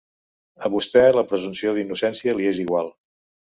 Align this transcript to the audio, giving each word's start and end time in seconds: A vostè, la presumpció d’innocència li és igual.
A 0.67 0.71
vostè, 0.75 1.03
la 1.19 1.25
presumpció 1.33 1.77
d’innocència 1.77 2.37
li 2.41 2.51
és 2.57 2.67
igual. 2.69 2.95